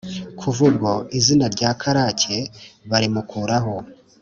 [0.39, 2.37] kuva ubwo izina rya karake
[2.89, 3.75] barimukuraho,